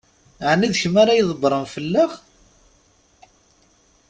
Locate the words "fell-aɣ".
1.73-2.11